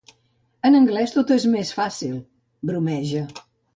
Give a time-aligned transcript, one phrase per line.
[0.69, 3.23] En anglès tot és més fàcil —bromeja—.